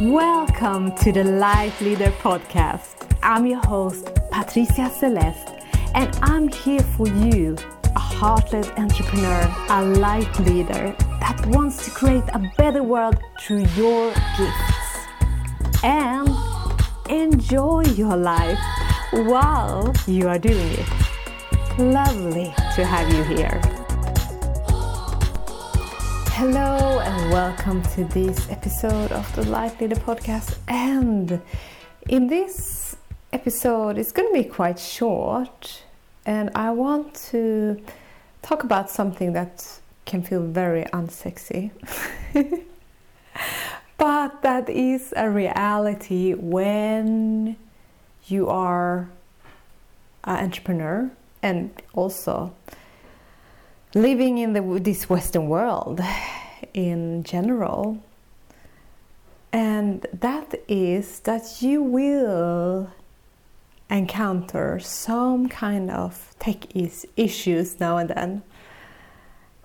[0.00, 3.18] Welcome to the Life Leader Podcast.
[3.20, 5.54] I'm your host, Patricia Celeste,
[5.92, 7.56] and I'm here for you,
[7.96, 14.14] a heart-led entrepreneur, a life leader that wants to create a better world through your
[14.38, 16.28] gifts and
[17.10, 18.60] enjoy your life
[19.10, 20.88] while you are doing it.
[21.76, 23.77] Lovely to have you here.
[26.38, 30.56] Hello and welcome to this episode of the Life Leader Podcast.
[30.68, 31.42] And
[32.08, 32.94] in this
[33.32, 35.82] episode, it's going to be quite short,
[36.24, 37.82] and I want to
[38.42, 41.72] talk about something that can feel very unsexy.
[43.98, 47.56] but that is a reality when
[48.26, 49.10] you are
[50.22, 51.10] an entrepreneur
[51.42, 52.54] and also
[53.94, 56.00] living in the, this Western world
[56.74, 58.02] in general.
[59.52, 62.90] And that is that you will
[63.90, 68.42] encounter some kind of tech is issues now and then.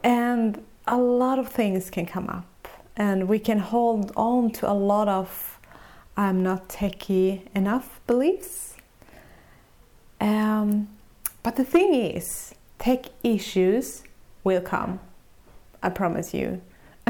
[0.04, 4.74] And a lot of things can come up, and we can hold on to a
[4.74, 5.60] lot of
[6.16, 8.76] I'm not techy enough beliefs.
[10.22, 10.90] Um,
[11.42, 14.04] but the thing is, tech issues
[14.44, 15.00] will come.
[15.82, 16.62] I promise you.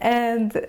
[0.00, 0.66] and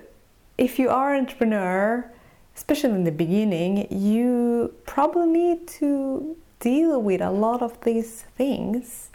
[0.56, 2.10] if you are an entrepreneur,
[2.56, 9.10] especially in the beginning, you probably need to deal with a lot of these things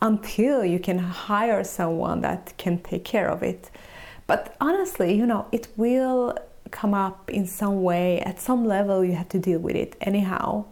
[0.00, 3.70] until you can hire someone that can take care of it.
[4.26, 6.36] But honestly, you know, it will
[6.70, 10.64] come up in some way, at some level, you have to deal with it anyhow,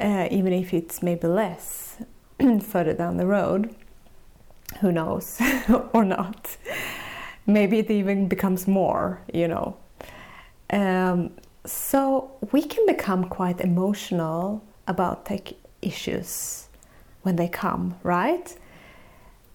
[0.00, 1.96] uh, even if it's maybe less
[2.60, 3.74] further down the road.
[4.80, 5.40] Who knows,
[5.92, 6.56] or not.
[7.46, 9.76] Maybe it even becomes more, you know.
[10.70, 11.32] Um,
[11.64, 16.68] so we can become quite emotional about tech issues
[17.22, 18.56] when they come, right?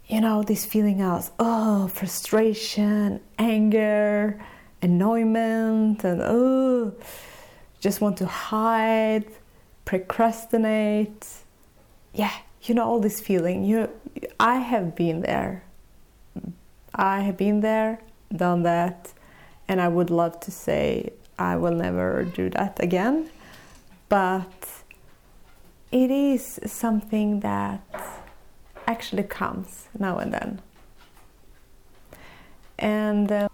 [0.07, 4.41] You know, this feeling of oh, frustration, anger,
[4.81, 6.93] annoyance, and oh,
[7.79, 9.25] just want to hide,
[9.83, 11.25] procrastinate.
[12.13, 12.31] Yeah,
[12.63, 13.63] you know all this feeling.
[13.63, 13.89] You,
[14.39, 15.63] I have been there.
[16.93, 17.99] I have been there,
[18.35, 19.13] done that,
[19.67, 23.29] and I would love to say I will never do that again.
[24.09, 24.83] But
[25.91, 27.81] it is something that
[28.87, 30.61] actually comes now and then.
[32.79, 33.49] And uh,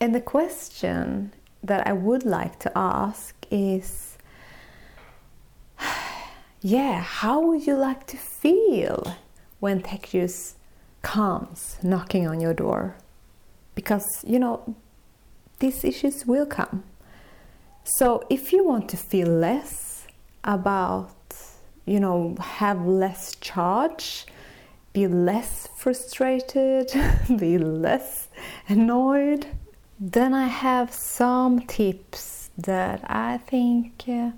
[0.00, 4.07] and the question that I would like to ask is
[6.60, 9.16] yeah, how would you like to feel
[9.60, 10.56] when tech use
[11.02, 12.96] comes knocking on your door?
[13.74, 14.74] Because you know
[15.60, 16.84] these issues will come.
[17.84, 20.06] So if you want to feel less
[20.44, 21.14] about,
[21.86, 24.26] you know, have less charge,
[24.92, 26.92] be less frustrated,
[27.38, 28.28] be less
[28.68, 29.46] annoyed,
[29.98, 34.30] then I have some tips that I think uh,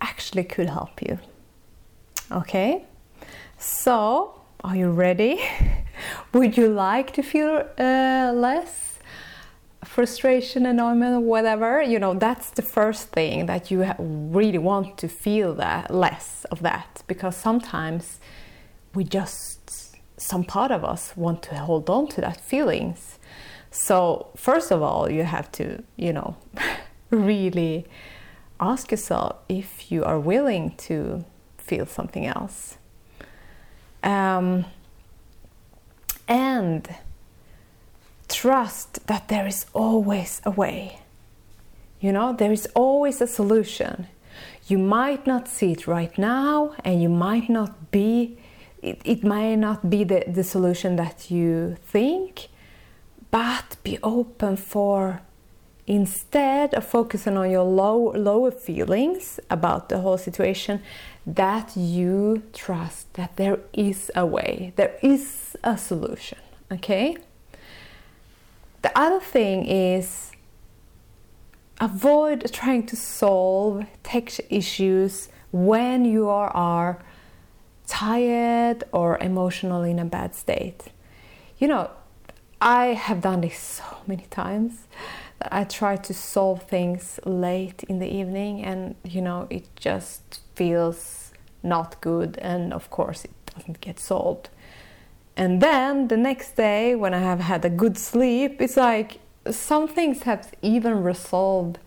[0.00, 1.18] actually could help you.
[2.30, 2.84] Okay?
[3.58, 5.40] So, are you ready?
[6.32, 8.90] Would you like to feel uh, less?
[9.84, 15.54] frustration, annoyance, whatever, you know, that's the first thing that you really want to feel
[15.54, 18.20] that less of that because sometimes
[18.94, 23.18] we just some part of us want to hold on to that feelings.
[23.70, 26.36] So, first of all, you have to, you know,
[27.10, 27.86] really
[28.60, 31.24] ask yourself if you are willing to
[31.58, 32.76] feel something else.
[34.02, 34.64] Um,
[36.28, 36.88] and
[38.28, 41.00] trust that there is always a way.
[42.00, 44.06] You know, there is always a solution.
[44.68, 48.38] You might not see it right now, and you might not be,
[48.82, 52.48] it, it might not be the, the solution that you think,
[53.30, 55.20] but be open for
[55.90, 60.80] instead of focusing on your low, lower feelings about the whole situation,
[61.26, 66.38] that you trust that there is a way, there is a solution.
[66.70, 67.16] Okay?
[68.82, 70.30] The other thing is
[71.80, 77.02] avoid trying to solve tech issues when you are
[77.88, 80.84] tired or emotionally in a bad state.
[81.58, 81.90] You know,
[82.60, 84.86] I have done this so many times
[85.42, 91.32] I try to solve things late in the evening and you know, it just feels
[91.62, 94.50] not good and of course it doesn't get solved.
[95.36, 99.20] And then the next day, when I have had a good sleep, it's like
[99.50, 101.78] some things have even resolved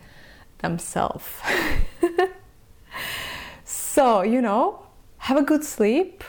[0.60, 1.28] themselves.
[3.66, 4.80] so, you know,
[5.18, 6.24] have a good sleep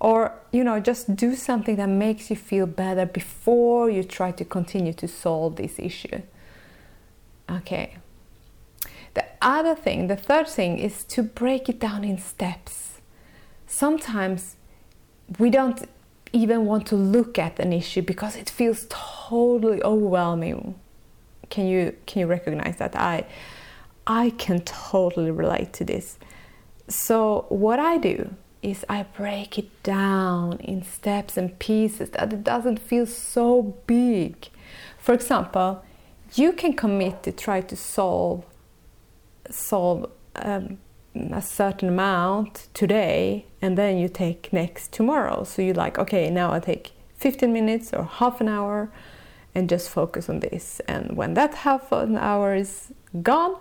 [0.00, 4.44] or, you know, just do something that makes you feel better before you try to
[4.44, 6.22] continue to solve this issue.
[7.50, 7.96] Okay.
[9.14, 13.00] The other thing, the third thing is to break it down in steps.
[13.66, 14.56] Sometimes
[15.38, 15.88] we don't
[16.32, 20.78] even want to look at an issue because it feels totally overwhelming.
[21.48, 22.94] Can you can you recognize that?
[22.94, 23.26] I
[24.06, 26.18] I can totally relate to this.
[26.88, 32.44] So what I do is I break it down in steps and pieces that it
[32.44, 34.48] doesn't feel so big.
[34.98, 35.82] For example,
[36.34, 38.44] you can commit to try to solve
[39.50, 40.78] solve um,
[41.14, 45.44] a certain amount today and then you take next tomorrow.
[45.44, 48.90] So you like, okay, now I take 15 minutes or half an hour
[49.54, 50.80] and just focus on this.
[50.86, 52.92] And when that half an hour is
[53.22, 53.56] gone,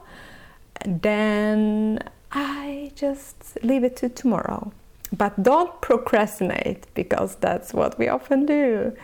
[0.85, 1.99] then
[2.31, 4.71] I just leave it to tomorrow.
[5.11, 8.95] But don't procrastinate because that's what we often do.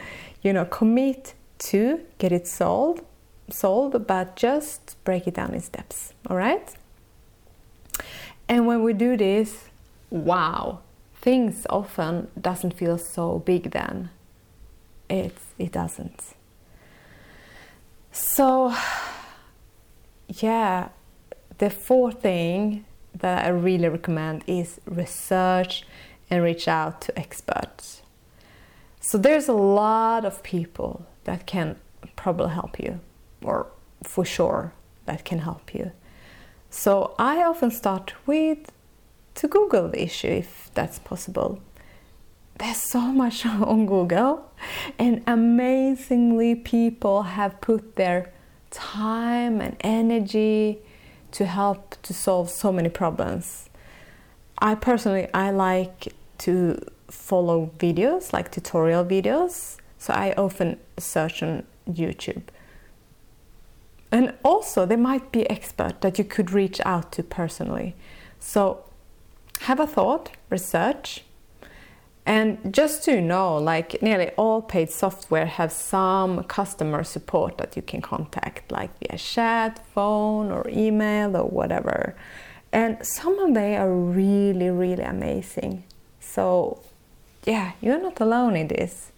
[0.44, 3.02] You know, commit to get it solved,
[3.50, 6.14] solved, but just break it down in steps.
[6.30, 6.74] All right?
[8.48, 9.66] And when we do this,
[10.10, 10.80] wow,
[11.22, 14.10] things often doesn't feel so big then.
[15.10, 16.36] It's, it doesn't.
[18.12, 18.76] So,
[20.28, 20.90] yeah,
[21.58, 25.86] the fourth thing that I really recommend is research
[26.30, 28.02] and reach out to experts.
[29.00, 31.76] So there's a lot of people that can
[32.16, 33.00] probably help you,
[33.46, 33.68] or
[34.04, 34.74] for sure
[35.06, 35.92] that can help you.
[36.70, 38.72] So I often start with
[39.36, 41.60] to Google the issue if that's possible.
[42.58, 44.50] There's so much on Google,
[44.98, 48.32] and amazingly, people have put their
[48.72, 50.80] time and energy
[51.32, 53.70] to help to solve so many problems.
[54.58, 61.64] I personally I like to follow videos like tutorial videos, so I often search on
[61.90, 62.44] YouTube.
[64.12, 67.96] And also, there might be expert that you could reach out to personally.
[68.40, 68.86] So,
[69.62, 71.24] have a thought, research,
[72.26, 77.84] and just to know, like nearly all paid software have some customer support that you
[77.84, 82.16] can contact, like via chat, phone, or email, or whatever.
[82.72, 85.84] And some of them are really, really amazing.
[86.20, 86.82] So,
[87.46, 89.12] yeah, you're not alone in this.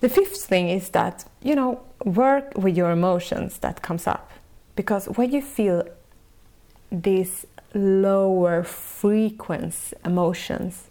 [0.00, 4.30] The fifth thing is that, you know, work with your emotions that comes up.
[4.76, 5.84] Because when you feel
[6.90, 10.88] these lower frequency emotions,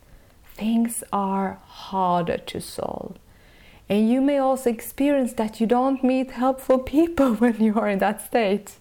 [0.56, 3.18] things are harder to solve.
[3.90, 8.00] And you may also experience that you don't meet helpful people when you are in
[8.00, 8.76] that state.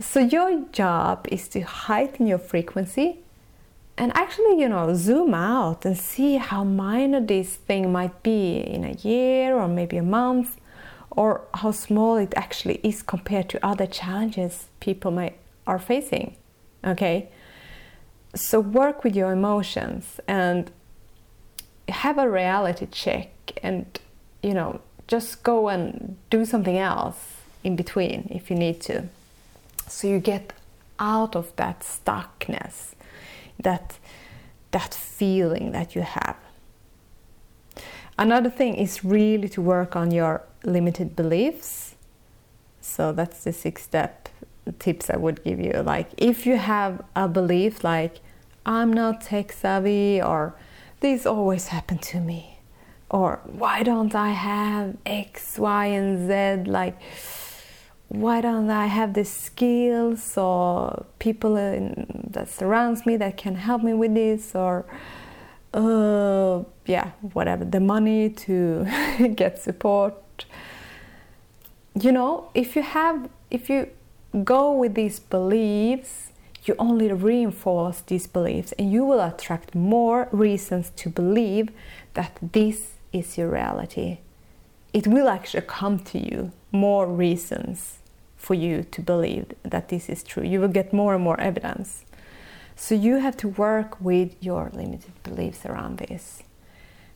[0.00, 3.18] So, your job is to heighten your frequency
[3.96, 8.84] and actually, you know, zoom out and see how minor this thing might be in
[8.84, 10.56] a year or maybe a month,
[11.16, 15.30] or how small it actually is compared to other challenges people
[15.66, 16.36] are facing.
[16.84, 17.28] Okay,
[18.34, 20.70] so work with your emotions and
[21.88, 23.30] have a reality check,
[23.62, 23.86] and
[24.42, 29.04] you know, just go and do something else in between if you need to,
[29.88, 30.52] so you get
[30.98, 32.94] out of that stuckness
[33.58, 33.98] that
[34.70, 36.36] that feeling that you have.
[38.16, 41.96] Another thing is really to work on your limited beliefs.
[42.80, 44.28] So that's the six step
[44.78, 45.72] tips I would give you.
[45.72, 48.20] Like if you have a belief like
[48.64, 50.54] I'm not tech savvy or
[51.00, 52.58] this always happen to me
[53.10, 56.98] or why don't I have X, Y, and Z like
[58.08, 63.82] why don't I have the skills or people in, that surrounds me that can help
[63.82, 64.84] me with this or
[65.74, 68.86] uh, yeah whatever the money to
[69.34, 70.46] get support
[72.00, 73.88] you know if you have if you
[74.44, 76.30] go with these beliefs
[76.64, 81.68] you only reinforce these beliefs and you will attract more reasons to believe
[82.14, 84.18] that this is your reality
[84.92, 87.98] it will actually come to you more reasons
[88.44, 90.44] for you to believe that this is true.
[90.44, 92.04] You will get more and more evidence.
[92.76, 96.42] So you have to work with your limited beliefs around this.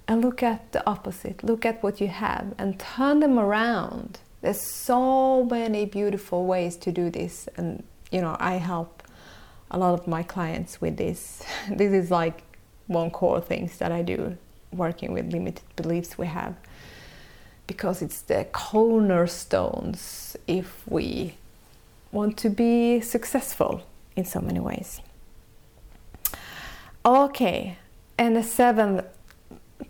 [0.06, 1.44] And look at the opposite.
[1.44, 4.20] Look at what you have and turn them around.
[4.40, 7.48] There's so many beautiful ways to do this.
[7.56, 9.02] And, you know, I help
[9.70, 11.42] a lot of my clients with this.
[11.70, 12.42] This is like
[12.86, 14.38] one core things that I do
[14.72, 16.54] working with limited beliefs we have
[17.66, 21.34] because it's the cornerstones if we
[22.10, 23.82] want to be successful
[24.16, 25.00] in so many ways.
[27.08, 27.78] Okay,
[28.18, 29.02] and the seventh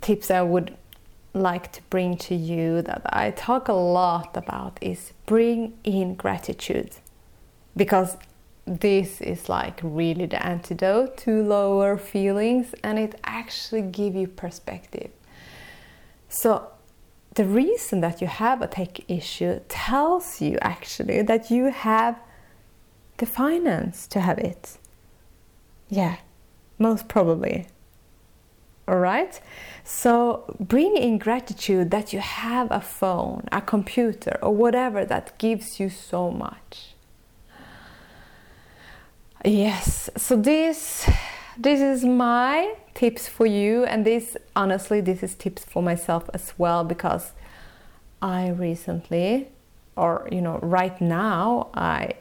[0.01, 0.77] tips I would
[1.35, 6.93] like to bring to you that I talk a lot about is bring in gratitude.
[7.77, 8.19] Because
[8.67, 15.11] this is like really the antidote to lower feelings and it actually give you perspective.
[16.29, 16.69] So
[17.35, 22.17] the reason that you have a tech issue tells you actually that you have
[23.17, 24.79] the finance to have it.
[25.89, 26.19] Yeah
[26.79, 27.67] most probably.
[28.87, 29.41] All right?
[29.85, 35.79] So bring in gratitude that you have a phone a computer or whatever that gives
[35.81, 36.95] you so much.
[39.45, 41.09] Yes, so this
[41.57, 46.53] this is my tips for you and this honestly this is tips for myself as
[46.59, 47.33] well because
[48.21, 49.49] I recently
[49.97, 52.15] or you know right now I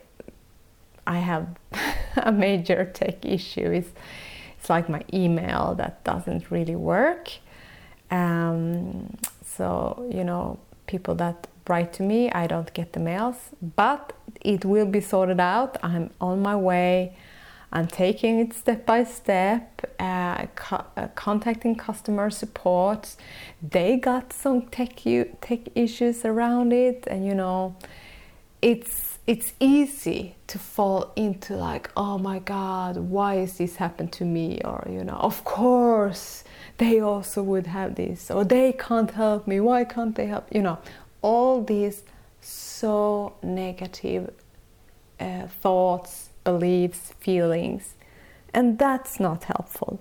[1.08, 1.48] I have
[2.18, 3.72] a major tech issue.
[3.72, 3.90] It's
[4.68, 7.32] it's like my email that doesn't really work.
[8.12, 12.30] Um, so you know people that write to me.
[12.32, 13.38] I don't get the mails,
[13.76, 15.78] but it will be sorted out.
[15.84, 17.16] I'm on my way.
[17.72, 19.64] I'm taking it step by step,
[20.00, 23.16] uh, co- uh, contacting customer support.
[23.62, 27.76] They got some tech u- tech issues around it, and you know,
[28.62, 34.26] it's it's easy to fall into like, oh my God, why is this happened to
[34.26, 34.62] me?
[34.64, 36.46] Or you know, of course
[36.78, 39.60] they also would have this, or they can't help me.
[39.60, 40.48] Why can't they help?
[40.52, 40.80] You know,
[41.22, 42.04] all these
[42.40, 44.34] so negative
[45.20, 47.96] uh, thoughts, beliefs, feelings,
[48.54, 50.00] and that's not helpful.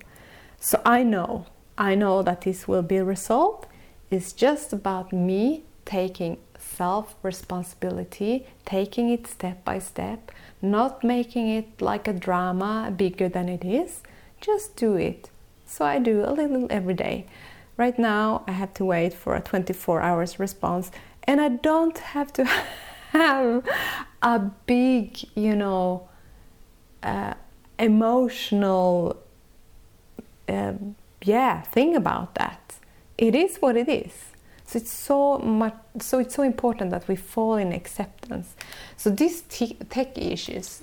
[0.61, 3.67] So I know, I know that this will be resolved.
[4.09, 6.39] It's just about me taking
[6.77, 10.31] self responsibility, taking it step by step,
[10.61, 14.03] not making it like a drama bigger than it is.
[14.41, 15.31] Just do it.
[15.65, 17.27] So I do a little every day.
[17.77, 20.91] Right now, I have to wait for a 24 hours response,
[21.25, 22.45] and I don't have to
[23.11, 23.67] have
[24.23, 26.09] a big, you know,
[27.03, 27.35] uh,
[27.79, 29.17] emotional,
[30.49, 30.73] uh,
[31.23, 32.77] yeah, thing about that.
[33.19, 34.36] It is what it is.
[34.67, 35.75] So it's so much.
[36.01, 38.55] So it's so important that we fall in acceptance.
[38.97, 40.83] So these tech issues,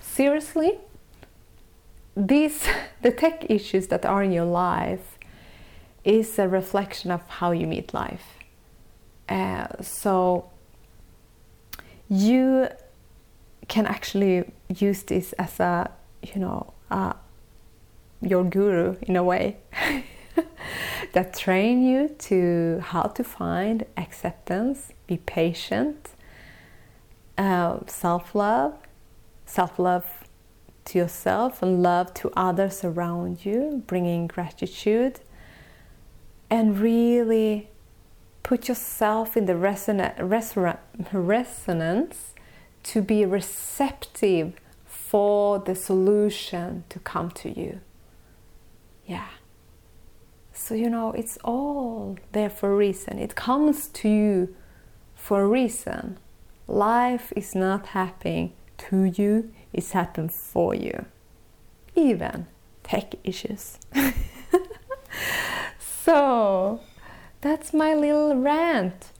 [0.00, 0.78] seriously,
[2.14, 2.66] these
[3.02, 5.18] the tech issues that are in your life
[6.04, 8.38] is a reflection of how you meet life.
[9.28, 10.48] Uh, so
[12.08, 12.68] you
[13.68, 15.90] can actually use this as a,
[16.22, 17.12] you know, uh,
[18.22, 19.56] your guru in a way
[21.12, 26.10] that train you to how to find acceptance, be patient,
[27.36, 28.76] uh, self-love,
[29.46, 30.06] self-love
[30.84, 35.20] to yourself and love to others around you, bringing gratitude
[36.50, 37.68] and really
[38.42, 39.56] put yourself in the
[41.12, 42.34] resonance
[42.82, 47.80] to be receptive for the solution to come to you.
[49.06, 49.28] Yeah.
[50.58, 53.18] So, you know, it's all there for a reason.
[53.18, 54.54] It comes to you
[55.14, 56.18] for a reason.
[56.66, 58.52] Life is not happening
[58.88, 61.06] to you, it's happening for you.
[61.94, 62.46] Even
[62.82, 63.78] tech issues.
[66.08, 66.80] So
[67.42, 69.12] that's my little rant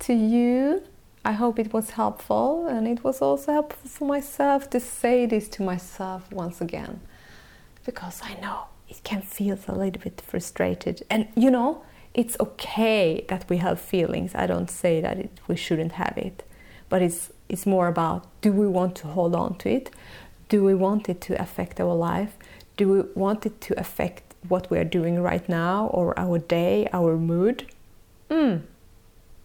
[0.00, 0.82] to you.
[1.24, 5.48] I hope it was helpful and it was also helpful for myself to say this
[5.56, 7.00] to myself once again
[7.86, 11.02] because I know it can feel a little bit frustrated.
[11.10, 14.34] And you know it's okay that we have feelings.
[14.34, 16.44] I don't say that it, we shouldn't have it.
[16.88, 19.90] But it's it's more about do we want to hold on to it?
[20.48, 22.36] Do we want it to affect our life?
[22.76, 26.88] Do we want it to affect what we are doing right now or our day,
[26.92, 27.66] our mood,
[28.30, 28.62] mm,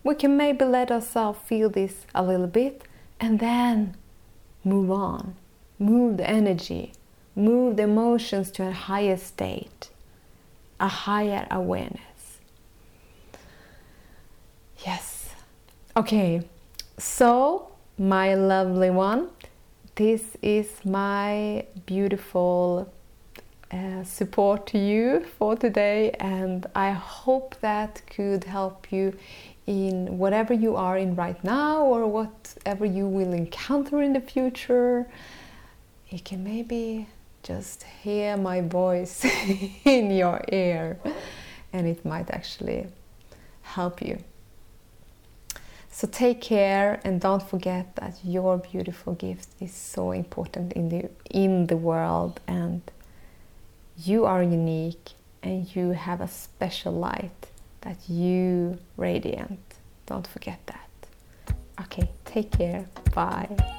[0.04, 2.84] we can maybe let ourselves feel this a little bit
[3.20, 3.96] and then
[4.64, 5.36] move on,
[5.78, 6.94] move the energy,
[7.36, 9.90] move the emotions to a higher state,
[10.80, 12.40] a higher awareness.
[14.86, 15.30] Yes.
[15.96, 16.42] Okay,
[16.98, 19.30] so my lovely one,
[19.96, 22.92] this is my beautiful
[23.72, 29.18] uh, support to you for today, and I hope that could help you
[29.68, 35.06] in whatever you are in right now or whatever you will encounter in the future.
[36.10, 37.08] You can maybe
[37.44, 39.26] just hear my voice
[39.86, 41.00] in your ear,
[41.74, 42.88] and it might actually
[43.62, 44.18] help you.
[45.92, 51.10] So take care and don't forget that your beautiful gift is so important in the
[51.30, 52.82] in the world and
[53.98, 55.10] you are unique
[55.44, 57.48] and you have a special light
[57.82, 59.60] that you radiant.
[60.06, 60.90] Don't forget that.
[61.82, 62.86] Okay, take care.
[63.14, 63.79] Bye.